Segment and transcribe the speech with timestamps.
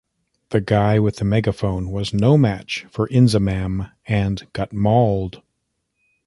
[0.49, 5.43] The guy with the megaphone was no match for Inzamam and got mauled.